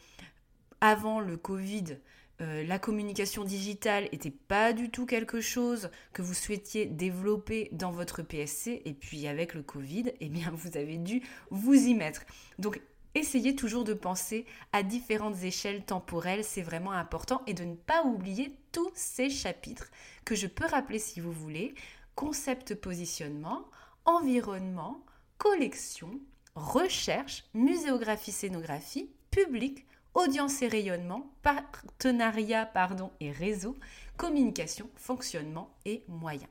avant 0.81 1.21
le 1.21 1.37
Covid, 1.37 1.99
euh, 2.41 2.65
la 2.65 2.79
communication 2.79 3.45
digitale 3.45 4.09
n'était 4.13 4.31
pas 4.31 4.73
du 4.73 4.91
tout 4.91 5.05
quelque 5.05 5.41
chose 5.41 5.91
que 6.13 6.23
vous 6.23 6.33
souhaitiez 6.33 6.87
développer 6.87 7.69
dans 7.73 7.91
votre 7.91 8.23
PSC 8.23 8.81
et 8.85 8.95
puis 8.95 9.27
avec 9.27 9.53
le 9.55 9.63
Covid, 9.63 10.13
eh 10.21 10.29
bien 10.29 10.51
vous 10.55 10.77
avez 10.77 10.97
dû 10.97 11.23
vous 11.51 11.75
y 11.75 11.95
mettre. 11.95 12.23
Donc 12.59 12.81
essayez 13.15 13.55
toujours 13.57 13.85
de 13.85 13.95
penser 13.95 14.47
à 14.73 14.83
différentes 14.83 15.43
échelles 15.43 15.85
temporelles, 15.85 16.45
c'est 16.45 16.63
vraiment 16.63 16.93
important, 16.93 17.43
et 17.47 17.55
de 17.55 17.65
ne 17.65 17.75
pas 17.75 18.05
oublier 18.05 18.57
tous 18.73 18.91
ces 18.95 19.31
chapitres 19.31 19.91
que 20.25 20.35
je 20.35 20.47
peux 20.47 20.67
rappeler 20.67 20.99
si 20.99 21.21
vous 21.21 21.33
voulez. 21.33 21.75
Concept 22.15 22.75
positionnement, 22.75 23.65
environnement, 24.05 25.05
collection, 25.39 26.21
recherche, 26.55 27.45
muséographie, 27.55 28.33
scénographie, 28.33 29.11
public, 29.31 29.87
audience 30.15 30.61
et 30.63 30.69
rayonnement, 30.69 31.31
partenariat 31.43 32.67
pardon, 32.67 33.11
et 33.21 33.31
réseau, 33.31 33.77
communication, 34.17 34.91
fonctionnement 34.97 35.71
et 35.85 36.05
moyens. 36.09 36.51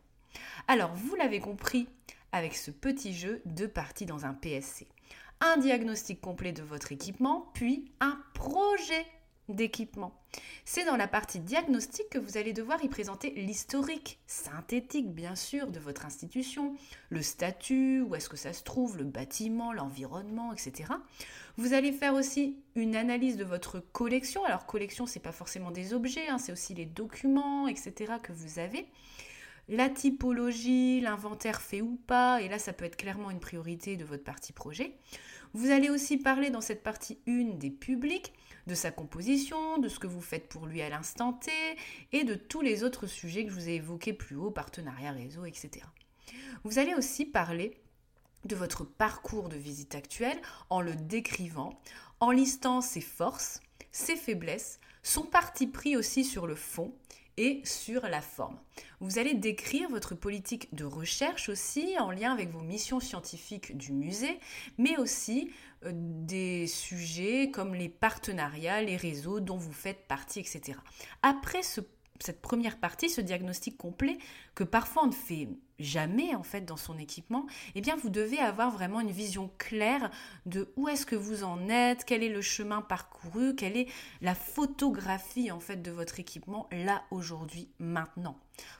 Alors, 0.67 0.93
vous 0.95 1.15
l'avez 1.15 1.39
compris 1.39 1.87
avec 2.31 2.55
ce 2.55 2.71
petit 2.71 3.13
jeu, 3.13 3.41
de 3.45 3.65
parties 3.65 4.05
dans 4.05 4.25
un 4.25 4.33
PSC 4.33 4.87
un 5.41 5.57
diagnostic 5.57 6.21
complet 6.21 6.51
de 6.51 6.63
votre 6.63 6.91
équipement, 6.91 7.49
puis 7.53 7.91
un 7.99 8.19
projet 8.33 9.05
d'équipement. 9.49 10.13
C'est 10.63 10.85
dans 10.85 10.95
la 10.95 11.07
partie 11.07 11.39
diagnostic 11.39 12.07
que 12.09 12.19
vous 12.19 12.37
allez 12.37 12.53
devoir 12.53 12.83
y 12.83 12.89
présenter 12.89 13.31
l'historique, 13.31 14.19
synthétique 14.27 15.11
bien 15.11 15.35
sûr, 15.35 15.71
de 15.71 15.79
votre 15.79 16.05
institution, 16.05 16.75
le 17.09 17.21
statut, 17.21 18.01
où 18.01 18.13
est-ce 18.15 18.29
que 18.29 18.37
ça 18.37 18.53
se 18.53 18.63
trouve, 18.63 18.97
le 18.97 19.05
bâtiment, 19.05 19.73
l'environnement, 19.73 20.53
etc. 20.53 20.93
Vous 21.57 21.73
allez 21.73 21.91
faire 21.91 22.13
aussi 22.13 22.59
une 22.75 22.95
analyse 22.95 23.37
de 23.37 23.43
votre 23.43 23.79
collection. 23.79 24.45
Alors 24.45 24.67
collection, 24.67 25.07
c'est 25.07 25.19
pas 25.19 25.31
forcément 25.31 25.71
des 25.71 25.93
objets, 25.93 26.27
hein, 26.27 26.37
c'est 26.37 26.51
aussi 26.51 26.75
les 26.75 26.85
documents, 26.85 27.67
etc. 27.67 28.13
que 28.21 28.31
vous 28.31 28.59
avez 28.59 28.87
la 29.69 29.87
typologie, 29.87 30.99
l'inventaire 30.99 31.61
fait 31.61 31.81
ou 31.81 31.95
pas, 32.07 32.41
et 32.41 32.49
là 32.49 32.59
ça 32.59 32.73
peut 32.73 32.85
être 32.85 32.97
clairement 32.97 33.29
une 33.29 33.39
priorité 33.39 33.97
de 33.97 34.03
votre 34.03 34.23
partie 34.23 34.51
projet. 34.51 34.97
Vous 35.53 35.69
allez 35.69 35.89
aussi 35.89 36.17
parler 36.17 36.49
dans 36.49 36.61
cette 36.61 36.83
partie 36.83 37.19
1 37.27 37.57
des 37.57 37.69
publics, 37.69 38.33
de 38.67 38.75
sa 38.75 38.91
composition, 38.91 39.77
de 39.77 39.87
ce 39.87 39.99
que 39.99 40.07
vous 40.07 40.21
faites 40.21 40.47
pour 40.49 40.65
lui 40.65 40.81
à 40.81 40.89
l'instant 40.89 41.33
T, 41.33 41.51
et 42.11 42.23
de 42.23 42.35
tous 42.35 42.61
les 42.61 42.83
autres 42.83 43.07
sujets 43.07 43.45
que 43.45 43.51
je 43.51 43.55
vous 43.55 43.69
ai 43.69 43.75
évoqués 43.75 44.13
plus 44.13 44.35
haut, 44.35 44.51
partenariat, 44.51 45.11
réseau, 45.11 45.45
etc. 45.45 45.85
Vous 46.63 46.79
allez 46.79 46.93
aussi 46.93 47.25
parler 47.25 47.77
de 48.45 48.55
votre 48.55 48.83
parcours 48.83 49.49
de 49.49 49.57
visite 49.57 49.95
actuel 49.95 50.39
en 50.69 50.81
le 50.81 50.95
décrivant, 50.95 51.79
en 52.19 52.31
listant 52.31 52.81
ses 52.81 53.01
forces, 53.01 53.59
ses 53.91 54.15
faiblesses, 54.15 54.79
son 55.03 55.23
parti 55.23 55.67
pris 55.67 55.95
aussi 55.95 56.23
sur 56.23 56.47
le 56.47 56.55
fond 56.55 56.93
et 57.39 57.61
sur 57.63 58.01
la 58.07 58.19
forme. 58.19 58.57
Vous 58.99 59.17
allez 59.17 59.33
décrire 59.33 59.89
votre 59.89 60.13
politique 60.13 60.75
de 60.75 60.83
recherche 60.83 61.47
aussi 61.47 61.95
en 61.97 62.11
lien 62.11 62.33
avec 62.33 62.49
vos 62.49 62.59
missions 62.59 62.99
scientifiques 62.99 63.77
du 63.77 63.93
musée, 63.93 64.39
mais 64.77 64.97
aussi 64.97 65.49
euh, 65.85 65.91
des 65.95 66.67
sujets 66.67 67.49
comme 67.49 67.75
les 67.75 67.87
partenariats, 67.87 68.81
les 68.81 68.97
réseaux 68.97 69.39
dont 69.39 69.55
vous 69.55 69.71
faites 69.71 70.05
partie, 70.05 70.41
etc. 70.41 70.77
Après 71.23 71.63
ce 71.63 71.79
cette 72.19 72.41
première 72.41 72.77
partie, 72.79 73.09
ce 73.09 73.21
diagnostic 73.21 73.77
complet, 73.77 74.17
que 74.55 74.63
parfois 74.63 75.03
on 75.03 75.07
ne 75.07 75.11
fait 75.11 75.49
jamais 75.79 76.35
en 76.35 76.43
fait 76.43 76.61
dans 76.61 76.77
son 76.77 76.97
équipement, 76.97 77.45
eh 77.75 77.81
bien 77.81 77.95
vous 77.95 78.09
devez 78.09 78.39
avoir 78.39 78.71
vraiment 78.71 78.99
une 78.99 79.11
vision 79.11 79.49
claire 79.57 80.11
de 80.45 80.73
où 80.75 80.89
est-ce 80.89 81.05
que 81.05 81.15
vous 81.15 81.43
en 81.43 81.69
êtes, 81.69 82.03
quel 82.05 82.23
est 82.23 82.29
le 82.29 82.41
chemin 82.41 82.81
parcouru, 82.81 83.55
quelle 83.55 83.77
est 83.77 83.87
la 84.21 84.35
photographie 84.35 85.51
en 85.51 85.59
fait 85.59 85.81
de 85.81 85.91
votre 85.91 86.19
équipement 86.19 86.67
là 86.71 87.03
aujourd'hui 87.11 87.69
maintenant 87.79 88.37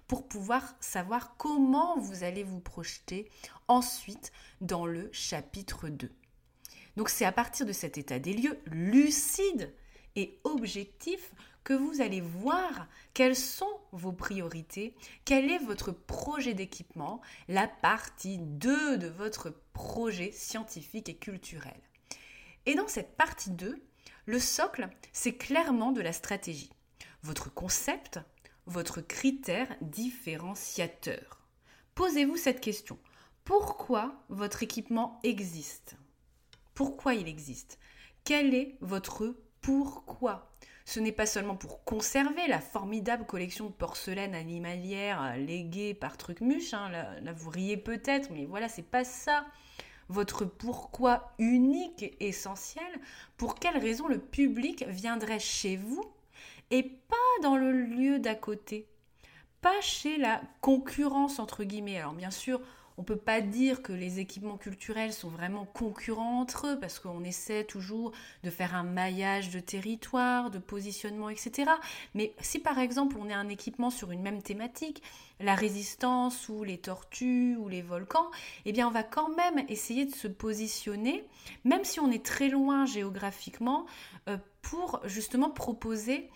pour 0.08 0.27
pouvoir 0.27 0.75
savoir 0.81 1.38
comment 1.38 1.98
vous 1.98 2.24
allez 2.24 2.43
vous 2.43 2.60
projeter 2.60 3.29
ensuite 3.67 4.31
dans 4.60 4.86
le 4.86 5.10
chapitre 5.13 5.88
2. 5.88 6.12
Donc 6.98 7.10
c'est 7.10 7.25
à 7.25 7.31
partir 7.31 7.65
de 7.65 7.72
cet 7.72 7.98
état 7.98 8.19
des 8.19 8.34
lieux 8.34 8.60
lucide 8.65 9.74
et 10.15 10.39
objectif 10.43 11.31
que 11.63 11.74
vous 11.74 12.01
allez 12.01 12.22
voir 12.22 12.88
quelles 13.13 13.36
sont 13.36 13.80
vos 13.92 14.12
priorités, 14.12 14.96
quel 15.25 15.50
est 15.50 15.60
votre 15.60 15.92
projet 15.92 16.54
d'équipement, 16.54 17.22
la 17.48 17.68
partie 17.68 18.38
2 18.38 18.98
de 18.98 19.08
votre 19.08 19.51
projet 19.74 20.32
scientifique 20.32 21.10
et 21.10 21.18
culturel. 21.18 21.80
Et 22.66 22.75
dans 22.75 22.88
cette 22.88 23.16
partie 23.18 23.51
2, 23.51 23.82
le 24.25 24.39
socle, 24.39 24.89
c'est 25.12 25.38
clairement 25.38 25.92
de 25.92 26.01
la 26.01 26.13
stratégie. 26.13 26.72
Votre 27.24 27.54
concept, 27.54 28.20
votre 28.66 29.01
critère 29.01 29.68
différenciateur. 29.82 31.42
Posez-vous 31.96 32.38
cette 32.38 32.62
question. 32.62 32.98
Pourquoi 33.44 34.24
votre 34.30 34.62
équipement 34.62 35.20
existe? 35.24 35.98
Pourquoi 36.75 37.16
il 37.16 37.28
existe? 37.28 37.80
Quel 38.24 38.54
est 38.54 38.78
votre 38.82 39.36
pourquoi? 39.62 40.49
Ce 40.89 41.00
n'est 41.00 41.12
pas 41.12 41.27
seulement 41.27 41.55
pour 41.55 41.84
conserver 41.84 42.48
la 42.48 42.60
formidable 42.60 43.27
collection 43.27 43.67
de 43.67 43.72
porcelaine 43.72 44.34
animalière 44.34 45.22
euh, 45.22 45.36
léguée 45.36 45.93
par 45.93 46.17
Trucmuche, 46.17 46.74
hein, 46.74 46.89
là, 46.89 47.31
vous 47.31 47.51
riez 47.51 47.77
peut-être, 47.77 48.31
mais 48.31 48.46
voilà, 48.46 48.67
c'est 48.69 48.81
pas 48.81 49.03
ça 49.03 49.46
votre 50.08 50.46
pourquoi 50.46 51.31
unique, 51.38 52.15
essentiel, 52.19 52.89
pour 53.38 53.53
quelle 53.53 53.77
raison 53.77 54.08
le 54.08 54.17
public 54.17 54.84
viendrait 54.88 55.38
chez 55.38 55.75
vous 55.75 56.03
et 56.72 56.81
pas 56.81 57.43
dans 57.43 57.55
le 57.55 57.72
lieu 57.72 58.17
d'à 58.17 58.34
côté, 58.34 58.88
pas 59.62 59.79
chez 59.81 60.17
la 60.17 60.41
concurrence 60.60 61.38
entre 61.38 61.65
guillemets. 61.65 62.00
Alors 62.00 62.13
bien 62.13 62.31
sûr, 62.31 62.62
on 63.00 63.03
ne 63.03 63.06
peut 63.06 63.15
pas 63.15 63.39
dire 63.39 63.82
que 63.82 63.94
les 63.94 64.20
équipements 64.20 64.58
culturels 64.58 65.13
sont 65.13 65.29
vraiment 65.29 65.63
concurrents 65.63 66.41
entre 66.41 66.68
eux 66.68 66.77
parce 66.77 67.00
qu'on 67.00 67.24
essaie 67.24 67.63
toujours 67.63 68.12
de 68.44 68.50
faire 68.50 68.75
un 68.75 68.84
maillage 68.84 69.51
de 69.51 69.62
territoire, 69.62 70.51
de 70.51 70.60
positionnement, 70.60 71.29
etc. 71.29 71.72
Mais 72.13 72.34
si 72.41 72.60
par 72.60 72.77
exemple 72.77 73.15
on 73.18 73.29
est 73.29 73.34
un 73.34 73.48
équipement 73.48 73.89
sur 73.89 74.12
une 74.12 74.22
même 74.22 74.41
thématique, 74.41 75.01
la 75.39 75.56
résistance 75.56 76.50
ou 76.50 76.65
les 76.65 76.77
tortues 76.77 77.56
ou 77.56 77.70
les 77.70 77.82
volcans, 77.82 78.29
eh 78.65 78.74
bien 78.74 78.86
on 78.86 78.91
va 78.91 79.03
quand 79.03 79.29
même 79.29 79.63
essayer 79.70 80.03
de 80.03 80.13
se 80.13 80.27
positionner, 80.27 81.24
même 81.63 81.86
si 81.86 82.01
on 82.01 82.12
est 82.12 82.25
très 82.25 82.50
loin 82.50 82.86
géographiquement, 82.86 83.86
euh, 84.27 84.36
pour 84.62 85.00
justement 85.06 85.50
proposer 85.50 86.29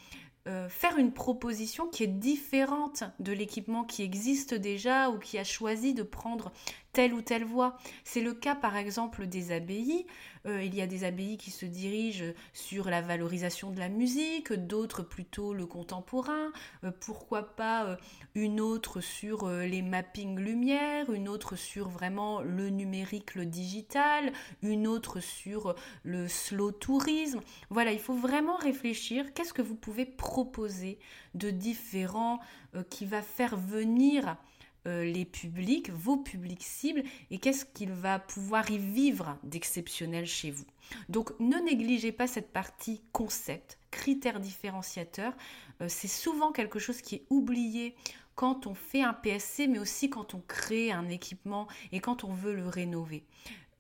euh, 0.46 0.68
faire 0.68 0.98
une 0.98 1.14
proposition 1.14 1.88
qui 1.88 2.04
est 2.04 2.08
différente 2.08 3.06
de 3.20 3.32
l'équipement 3.32 3.86
qui 3.86 4.04
existe 4.04 4.54
déjà 4.54 5.10
ou 5.10 5.18
qui 5.18 5.38
a 5.38 5.46
choisi 5.46 5.94
de 5.94 6.04
prendre 6.04 6.52
telle 6.94 7.14
ou 7.14 7.22
telle 7.22 7.44
voie. 7.44 7.78
C'est 8.04 8.22
le 8.22 8.34
cas 8.34 8.56
par 8.56 8.78
exemple 8.78 9.28
des 9.28 9.52
abbayes. 9.52 10.06
Euh, 10.46 10.64
il 10.64 10.76
y 10.76 10.82
a 10.82 10.88
des 10.88 11.04
abbayes 11.04 11.38
qui 11.38 11.52
se 11.52 11.66
dirigent 11.66 12.34
sur 12.54 12.90
la 12.90 13.02
valorisation 13.02 13.72
de 13.72 13.80
la 13.80 13.90
musique, 13.90 14.54
d'autres 14.54 15.02
plutôt 15.02 15.54
le 15.54 15.66
contemporain, 15.66 16.52
euh, 16.84 16.92
pourquoi 17.00 17.56
pas 17.56 17.98
une 18.36 18.60
autre 18.60 19.02
sur 19.02 19.50
les 19.50 19.82
mappings 19.82 20.40
lumière, 20.40 21.12
une 21.12 21.30
autre 21.30 21.56
sur 21.56 21.90
vraiment 21.90 22.42
le 22.42 22.70
numérique, 22.70 23.36
le 23.36 23.46
digital, 23.46 24.32
une 24.62 24.88
autre 24.88 25.20
sur 25.20 25.76
le 26.04 26.28
slow 26.28 26.72
tourisme. 26.72 27.40
Voilà, 27.70 27.92
il 27.92 28.00
faut 28.00 28.14
vraiment 28.14 28.56
réfléchir 28.56 29.34
qu'est-ce 29.34 29.54
que 29.54 29.62
vous 29.62 29.76
pouvez 29.76 30.06
proposer 30.06 31.00
de 31.34 31.50
différent 31.50 32.40
euh, 32.76 32.84
qui 32.90 33.06
va 33.06 33.22
faire 33.22 33.56
venir 33.56 34.38
euh, 34.88 35.06
les 35.06 35.25
publics, 35.25 35.90
vos 35.90 36.18
publics 36.18 36.63
cibles, 36.63 37.04
et 37.32 37.38
qu'est-ce 37.38 37.66
qu'il 37.66 37.92
va 37.92 38.20
pouvoir 38.20 38.70
y 38.70 38.78
vivre 38.78 39.38
d'exceptionnel 39.44 40.25
chez 40.25 40.52
vous. 40.52 40.66
Donc 41.10 41.32
ne 41.40 41.58
négligez 41.58 42.12
pas 42.12 42.28
cette 42.28 42.52
partie 42.52 43.02
concept, 43.12 43.80
critères 43.92 44.40
différenciateurs. 44.40 45.34
Euh, 45.82 45.88
c'est 45.88 46.08
souvent 46.08 46.52
quelque 46.52 46.80
chose 46.80 47.02
qui 47.02 47.16
est 47.16 47.25
oublié 47.30 47.96
quand 48.36 48.68
on 48.68 48.74
fait 48.74 49.02
un 49.02 49.13
PSC, 49.13 49.68
mais 49.68 49.80
aussi 49.80 50.10
quand 50.10 50.34
on 50.34 50.42
crée 50.48 50.92
un 50.92 51.08
équipement 51.10 51.68
et 51.92 52.00
quand 52.00 52.24
on 52.24 52.34
veut 52.34 52.56
le 52.56 52.68
rénover. 52.68 53.24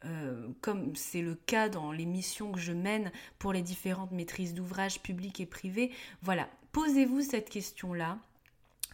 Euh, 0.05 0.49
comme 0.61 0.95
c'est 0.95 1.21
le 1.21 1.35
cas 1.35 1.69
dans 1.69 1.91
les 1.91 2.05
missions 2.05 2.51
que 2.51 2.59
je 2.59 2.73
mène 2.73 3.11
pour 3.39 3.53
les 3.53 3.61
différentes 3.61 4.11
maîtrises 4.11 4.53
d'ouvrages 4.53 5.01
publics 5.01 5.39
et 5.39 5.45
privés. 5.45 5.91
Voilà, 6.21 6.49
posez-vous 6.73 7.21
cette 7.21 7.49
question-là. 7.49 8.19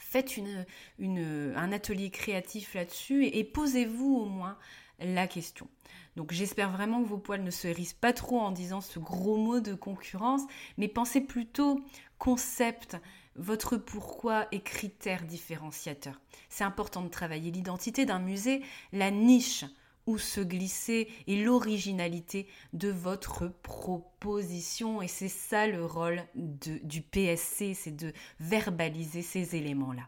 Faites 0.10 0.38
une, 0.38 1.54
un 1.56 1.72
atelier 1.72 2.10
créatif 2.10 2.74
là-dessus 2.74 3.26
et, 3.28 3.44
posez-vous 3.44 4.16
au 4.16 4.26
moins 4.26 4.58
la 4.98 5.28
question. 5.28 5.68
Donc 6.16 6.32
j'espère 6.32 6.72
vraiment 6.72 7.04
que 7.04 7.08
vos 7.08 7.20
poils 7.20 7.44
ne 7.44 7.52
se 7.52 7.68
hérissent 7.68 7.94
pas 7.94 8.12
trop 8.12 8.40
en 8.40 8.50
disant 8.50 8.82
ce 8.82 8.98
gros 8.98 9.38
mot 9.38 9.60
de 9.60 9.76
concurrence, 9.76 10.42
mais 10.80 10.88
pensez 10.88 11.22
plutôt 11.22 11.80
concept, 12.18 12.98
votre 13.36 13.78
pourquoi 13.78 14.48
et 14.52 14.62
critères 14.62 15.26
différenciateurs. 15.26 16.20
C'est 16.50 16.64
important 16.64 17.04
de 17.04 17.10
travailler 17.10 17.52
l'identité 17.52 18.08
d'un 18.08 18.18
musée, 18.18 18.64
la 18.92 19.12
niche 19.12 19.64
où 20.10 20.18
se 20.18 20.42
glisser 20.42 21.08
et 21.28 21.44
l'originalité 21.44 22.48
de 22.74 22.90
votre 22.90 23.48
proposition. 23.48 25.02
Et 25.02 25.08
c'est 25.08 25.30
ça 25.30 25.68
le 25.68 25.86
rôle 25.86 26.24
du 26.36 27.02
PSC, 27.02 27.74
c'est 27.76 27.96
de 27.96 28.12
verbaliser 28.40 29.22
ces 29.22 29.56
éléments-là. 29.56 30.04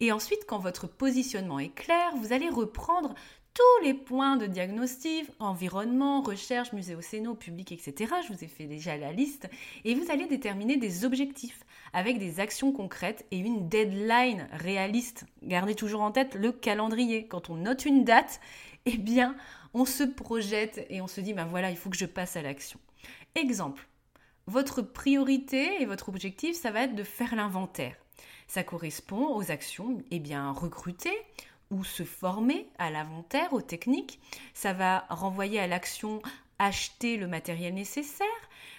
Et 0.00 0.12
ensuite, 0.12 0.44
quand 0.46 0.58
votre 0.58 0.88
positionnement 0.88 1.60
est 1.60 1.74
clair, 1.74 2.14
vous 2.16 2.32
allez 2.32 2.48
reprendre 2.48 3.14
tous 3.54 3.84
les 3.84 3.92
points 3.92 4.36
de 4.36 4.46
diagnostic, 4.46 5.26
environnement, 5.38 6.22
recherche, 6.22 6.72
muséocéno, 6.72 7.34
public, 7.34 7.72
etc. 7.72 8.14
Je 8.26 8.32
vous 8.32 8.42
ai 8.42 8.48
fait 8.48 8.64
déjà 8.64 8.96
la 8.96 9.12
liste. 9.12 9.48
Et 9.84 9.94
vous 9.94 10.10
allez 10.10 10.26
déterminer 10.26 10.76
des 10.76 11.04
objectifs 11.04 11.60
avec 11.92 12.18
des 12.18 12.40
actions 12.40 12.72
concrètes 12.72 13.26
et 13.30 13.38
une 13.38 13.68
deadline 13.68 14.48
réaliste. 14.52 15.26
Gardez 15.42 15.74
toujours 15.74 16.00
en 16.00 16.12
tête 16.12 16.34
le 16.34 16.50
calendrier. 16.50 17.26
Quand 17.26 17.50
on 17.50 17.56
note 17.56 17.84
une 17.84 18.04
date, 18.04 18.40
eh 18.86 18.98
bien, 18.98 19.36
on 19.74 19.84
se 19.84 20.04
projette 20.04 20.86
et 20.90 21.00
on 21.00 21.08
se 21.08 21.20
dit, 21.20 21.34
ben 21.34 21.46
voilà, 21.46 21.70
il 21.70 21.76
faut 21.76 21.90
que 21.90 21.96
je 21.96 22.06
passe 22.06 22.36
à 22.36 22.42
l'action. 22.42 22.78
Exemple, 23.34 23.86
votre 24.46 24.82
priorité 24.82 25.80
et 25.80 25.86
votre 25.86 26.08
objectif, 26.08 26.56
ça 26.56 26.70
va 26.70 26.82
être 26.82 26.94
de 26.94 27.04
faire 27.04 27.34
l'inventaire. 27.34 27.96
Ça 28.48 28.64
correspond 28.64 29.34
aux 29.34 29.50
actions, 29.50 29.98
eh 30.10 30.18
bien, 30.18 30.50
recruter 30.50 31.16
ou 31.70 31.84
se 31.84 32.02
former 32.04 32.68
à 32.78 32.90
l'inventaire, 32.90 33.52
aux 33.52 33.62
techniques. 33.62 34.20
Ça 34.52 34.72
va 34.72 35.06
renvoyer 35.08 35.58
à 35.58 35.66
l'action 35.66 36.20
acheter 36.58 37.16
le 37.16 37.26
matériel 37.26 37.74
nécessaire. 37.74 38.26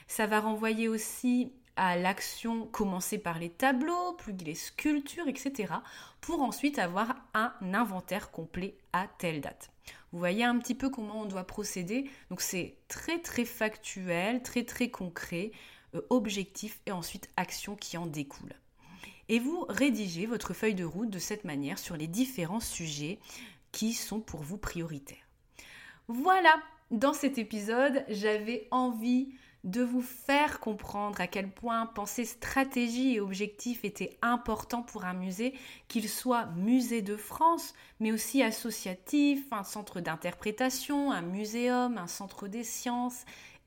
Ça 0.07 0.27
va 0.27 0.39
renvoyer 0.39 0.87
aussi 0.87 1.51
à 1.75 1.97
l'action 1.97 2.67
commencer 2.67 3.17
par 3.17 3.39
les 3.39 3.49
tableaux, 3.49 4.13
puis 4.13 4.33
les 4.45 4.55
sculptures, 4.55 5.27
etc. 5.27 5.73
pour 6.21 6.41
ensuite 6.41 6.77
avoir 6.77 7.15
un 7.33 7.51
inventaire 7.73 8.31
complet 8.31 8.77
à 8.93 9.07
telle 9.17 9.41
date. 9.41 9.72
Vous 10.13 10.19
voyez 10.19 10.43
un 10.43 10.59
petit 10.59 10.75
peu 10.75 10.89
comment 10.89 11.21
on 11.21 11.25
doit 11.25 11.43
procéder. 11.43 12.07
Donc 12.29 12.39
c'est 12.39 12.75
très 12.87 13.19
très 13.19 13.45
factuel, 13.45 14.43
très 14.43 14.63
très 14.63 14.89
concret, 14.89 15.51
euh, 15.95 16.01
objectif 16.11 16.79
et 16.85 16.91
ensuite 16.91 17.29
action 17.35 17.75
qui 17.75 17.97
en 17.97 18.05
découle. 18.05 18.53
Et 19.27 19.39
vous 19.39 19.65
rédigez 19.69 20.27
votre 20.27 20.53
feuille 20.53 20.75
de 20.75 20.85
route 20.85 21.09
de 21.09 21.17
cette 21.17 21.45
manière 21.45 21.79
sur 21.79 21.97
les 21.97 22.07
différents 22.07 22.59
sujets 22.59 23.19
qui 23.71 23.93
sont 23.93 24.19
pour 24.19 24.41
vous 24.41 24.57
prioritaires. 24.57 25.27
Voilà, 26.07 26.61
dans 26.91 27.13
cet 27.13 27.39
épisode, 27.39 28.05
j'avais 28.07 28.67
envie 28.69 29.33
de 29.63 29.81
vous 29.81 30.01
faire 30.01 30.59
comprendre 30.59 31.21
à 31.21 31.27
quel 31.27 31.49
point 31.49 31.85
penser 31.85 32.25
stratégie 32.25 33.15
et 33.15 33.19
objectif 33.21 33.85
était 33.85 34.17
important 34.21 34.81
pour 34.81 35.05
un 35.05 35.13
musée, 35.13 35.53
qu'il 35.87 36.09
soit 36.09 36.47
musée 36.47 37.01
de 37.01 37.15
France, 37.15 37.73
mais 37.99 38.11
aussi 38.11 38.43
associatif, 38.43 39.45
un 39.51 39.63
centre 39.63 40.01
d'interprétation, 40.01 41.11
un 41.11 41.21
muséum, 41.21 41.97
un 41.97 42.07
centre 42.07 42.47
des 42.47 42.63
sciences, 42.63 43.23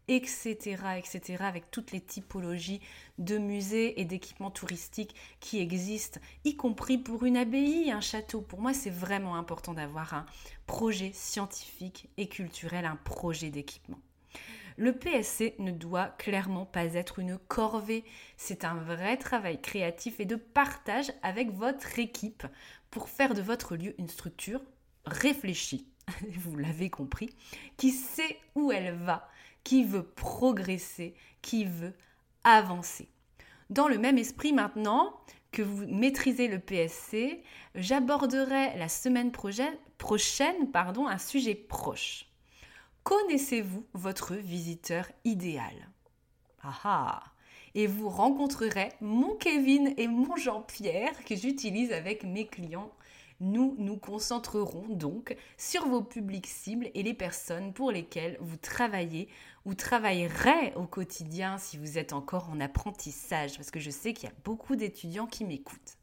etc., 0.09 0.76
etc., 0.98 1.37
avec 1.40 1.70
toutes 1.70 1.92
les 1.92 2.00
typologies 2.00 2.80
de 3.18 3.38
musées 3.38 4.00
et 4.00 4.04
d'équipements 4.04 4.50
touristiques 4.50 5.14
qui 5.40 5.61
existent, 5.61 6.20
y 6.44 6.56
compris 6.56 6.98
pour 6.98 7.24
une 7.24 7.37
abbaye, 7.37 7.90
un 7.90 8.00
château. 8.00 8.40
Pour 8.40 8.61
moi, 8.61 8.74
c'est 8.74 8.90
vraiment 8.90 9.37
important 9.37 9.74
d'avoir 9.74 10.14
un 10.14 10.26
projet 10.66 11.11
scientifique 11.12 12.09
et 12.18 12.28
culturel, 12.28 12.85
un 12.85 12.96
projet 12.96 13.50
d'équipement. 13.50 13.98
Le 14.76 14.92
PSC 14.92 15.54
ne 15.58 15.70
doit 15.70 16.08
clairement 16.18 16.66
pas 16.66 16.94
être 16.94 17.18
une 17.18 17.38
corvée. 17.38 18.04
C'est 18.36 18.64
un 18.64 18.74
vrai 18.74 19.16
travail 19.16 19.60
créatif 19.60 20.20
et 20.20 20.26
de 20.26 20.36
partage 20.36 21.12
avec 21.22 21.50
votre 21.52 21.98
équipe 21.98 22.46
pour 22.90 23.08
faire 23.08 23.34
de 23.34 23.40
votre 23.40 23.76
lieu 23.76 23.94
une 23.98 24.08
structure 24.08 24.60
réfléchie, 25.06 25.86
vous 26.38 26.56
l'avez 26.56 26.90
compris, 26.90 27.30
qui 27.76 27.90
sait 27.90 28.38
où 28.54 28.70
elle 28.70 28.94
va, 28.94 29.28
qui 29.64 29.84
veut 29.84 30.04
progresser, 30.04 31.14
qui 31.42 31.64
veut 31.64 31.94
avancer. 32.44 33.08
Dans 33.70 33.88
le 33.88 33.98
même 33.98 34.18
esprit 34.18 34.52
maintenant 34.52 35.18
que 35.52 35.62
vous 35.62 35.86
maîtrisez 35.86 36.48
le 36.48 36.58
PSC, 36.58 37.42
j'aborderai 37.74 38.76
la 38.76 38.88
semaine 38.88 39.32
prochaine, 39.32 40.70
pardon, 40.72 41.06
un 41.08 41.18
sujet 41.18 41.54
proche. 41.54 42.26
Connaissez-vous 43.07 43.87
votre 43.92 44.35
visiteur 44.35 45.07
idéal? 45.23 45.92
Ah 46.61 46.81
ah 46.83 47.23
Et 47.77 47.87
vous 47.87 48.09
rencontrerez 48.09 48.88
mon 49.01 49.37
Kevin 49.37 49.95
et 49.97 50.09
mon 50.09 50.35
Jean-Pierre 50.35 51.25
que 51.25 51.37
j'utilise 51.37 51.92
avec 51.92 52.25
mes 52.25 52.49
clients. 52.49 52.90
Nous 53.38 53.77
nous 53.79 53.97
concentrerons 53.97 54.88
donc 54.88 55.37
sur 55.57 55.87
vos 55.87 56.03
publics 56.03 56.49
cibles 56.49 56.90
et 56.95 57.05
les 57.05 57.14
personnes 57.14 57.73
pour 57.73 57.92
lesquelles 57.92 58.38
vous 58.40 58.57
travaillez 58.57 59.29
ou 59.64 59.75
travaillerez 59.75 60.73
au 60.75 60.88
quotidien 60.88 61.59
si 61.59 61.77
vous 61.77 61.99
êtes 61.99 62.12
encore 62.12 62.51
en 62.51 62.59
apprentissage, 62.59 63.57
parce 63.57 63.71
que 63.71 63.79
je 63.79 63.90
sais 63.90 64.14
qu'il 64.14 64.29
y 64.29 64.33
a 64.33 64.37
beaucoup 64.45 64.75
d'étudiants 64.75 65.29
qui 65.29 65.45
m'écoutent. 65.45 65.97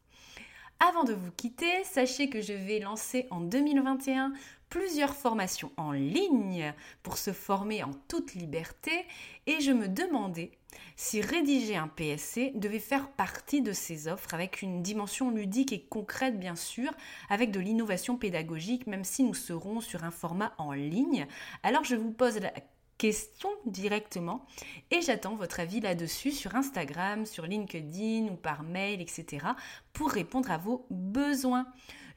Avant 0.80 1.04
de 1.06 1.14
vous 1.14 1.32
quitter, 1.32 1.84
sachez 1.84 2.30
que 2.30 2.42
je 2.42 2.52
vais 2.52 2.80
lancer 2.80 3.28
en 3.30 3.40
2021 3.40 4.34
plusieurs 4.74 5.14
formations 5.14 5.72
en 5.78 5.92
ligne 5.92 6.74
pour 7.04 7.20
se 7.20 7.32
former 7.32 7.84
en 7.84 7.92
toute 8.08 8.34
liberté 8.34 9.06
et 9.46 9.62
je 9.62 9.72
me 9.72 9.88
demandais 9.88 10.50
si 10.96 11.22
rédiger 11.22 11.76
un 11.76 11.88
PSC 11.88 12.54
devait 12.56 12.80
faire 12.80 13.12
partie 13.12 13.62
de 13.62 13.72
ces 13.72 14.08
offres 14.08 14.34
avec 14.34 14.64
une 14.64 14.82
dimension 14.82 15.30
ludique 15.30 15.74
et 15.74 15.84
concrète 15.84 16.40
bien 16.40 16.56
sûr, 16.56 16.92
avec 17.30 17.52
de 17.52 17.60
l'innovation 17.60 18.18
pédagogique 18.18 18.88
même 18.88 19.04
si 19.04 19.22
nous 19.22 19.36
serons 19.36 19.80
sur 19.80 20.04
un 20.06 20.10
format 20.10 20.54
en 20.58 20.72
ligne. 20.72 21.28
Alors 21.62 21.84
je 21.84 21.96
vous 21.96 22.12
pose 22.12 22.40
la 22.40 22.52
question 22.98 23.50
directement 23.68 24.44
et 24.90 25.02
j'attends 25.02 25.36
votre 25.36 25.60
avis 25.60 25.82
là-dessus 25.82 26.32
sur 26.32 26.56
Instagram, 26.56 27.28
sur 27.28 27.46
LinkedIn 27.46 28.32
ou 28.32 28.38
par 28.38 28.64
mail, 28.64 29.02
etc. 29.02 29.46
pour 29.94 30.10
répondre 30.10 30.50
à 30.50 30.58
vos 30.58 30.88
besoins. 30.90 31.68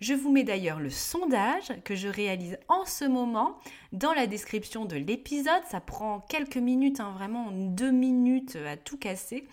Je 0.01 0.13
vous 0.13 0.31
mets 0.31 0.45
d'ailleurs 0.45 0.81
le 0.81 0.91
sondage 0.91 1.73
que 1.85 1.95
je 1.95 2.09
réalise 2.09 2.59
en 2.69 2.85
ce 2.85 3.05
moment 3.05 3.59
dans 3.93 4.13
la 4.13 4.27
description 4.27 4.85
de 4.85 4.97
l'épisode. 4.97 5.63
Ça 5.71 5.81
prend 5.81 6.21
quelques 6.21 6.59
minutes, 6.59 7.01
hein, 7.01 7.13
vraiment 7.17 7.51
deux 7.51 7.93
minutes 7.93 8.57
à 8.67 8.77
tout 8.77 8.99
casser 8.99 9.47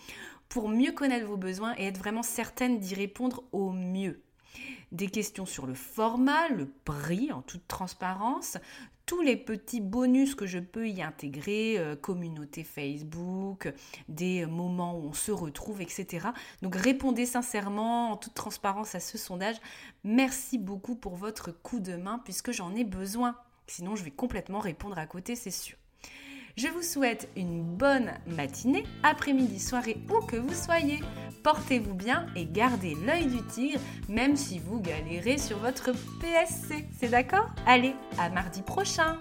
pour 0.49 0.69
mieux 0.69 0.91
connaître 0.91 1.25
vos 1.25 1.37
besoins 1.37 1.75
et 1.77 1.85
être 1.85 1.97
vraiment 1.97 2.23
certaine 2.23 2.79
d'y 2.79 2.93
répondre 2.93 3.43
au 3.51 3.71
mieux 3.71 4.22
des 4.93 5.07
questions 5.07 5.45
sur 5.45 5.65
le 5.65 5.73
format, 5.73 6.47
le 6.49 6.67
prix 6.85 7.31
en 7.31 7.41
toute 7.41 7.67
transparence, 7.67 8.57
tous 9.05 9.21
les 9.21 9.35
petits 9.35 9.81
bonus 9.81 10.33
que 10.33 10.45
je 10.45 10.59
peux 10.59 10.87
y 10.87 11.01
intégrer, 11.01 11.77
euh, 11.77 11.95
communauté 11.95 12.63
Facebook, 12.63 13.73
des 14.07 14.45
moments 14.45 14.97
où 14.97 15.09
on 15.09 15.13
se 15.13 15.31
retrouve, 15.31 15.81
etc. 15.81 16.27
Donc 16.61 16.75
répondez 16.75 17.25
sincèrement, 17.25 18.11
en 18.11 18.17
toute 18.17 18.33
transparence 18.33 18.95
à 18.95 18.99
ce 18.99 19.17
sondage. 19.17 19.57
Merci 20.03 20.57
beaucoup 20.57 20.95
pour 20.95 21.15
votre 21.15 21.51
coup 21.51 21.79
de 21.79 21.95
main 21.95 22.19
puisque 22.23 22.51
j'en 22.51 22.73
ai 22.75 22.85
besoin. 22.85 23.35
Sinon, 23.67 23.95
je 23.95 24.03
vais 24.03 24.11
complètement 24.11 24.59
répondre 24.59 24.97
à 24.97 25.05
côté, 25.05 25.35
c'est 25.35 25.51
sûr. 25.51 25.77
Je 26.55 26.67
vous 26.67 26.83
souhaite 26.83 27.29
une 27.35 27.63
bonne 27.63 28.11
matinée, 28.27 28.83
après-midi, 29.01 29.59
soirée, 29.59 29.97
où 30.07 30.23
que 30.23 30.35
vous 30.35 30.53
soyez. 30.53 30.99
Portez-vous 31.41 31.95
bien 31.95 32.27
et 32.35 32.45
gardez 32.45 32.95
l'œil 33.05 33.25
du 33.25 33.41
tigre, 33.47 33.79
même 34.07 34.35
si 34.35 34.59
vous 34.59 34.79
galérez 34.79 35.39
sur 35.39 35.57
votre 35.57 35.91
PSC. 36.21 36.87
C'est 36.95 37.09
d'accord? 37.09 37.49
Allez, 37.65 37.95
à 38.19 38.29
mardi 38.29 38.61
prochain 38.61 39.17